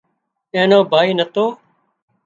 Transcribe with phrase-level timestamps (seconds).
[0.53, 1.45] اين نو ڀائي نتو